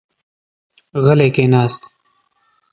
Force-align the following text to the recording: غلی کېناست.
غلی 1.03 1.29
کېناست. 1.35 1.83